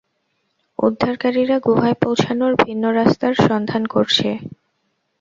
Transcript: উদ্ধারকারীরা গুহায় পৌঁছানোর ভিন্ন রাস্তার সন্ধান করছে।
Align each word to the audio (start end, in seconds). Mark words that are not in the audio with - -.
উদ্ধারকারীরা 0.79 1.57
গুহায় 1.59 1.97
পৌঁছানোর 2.01 2.53
ভিন্ন 2.63 2.83
রাস্তার 2.91 3.33
সন্ধান 3.41 3.83
করছে। 3.85 4.27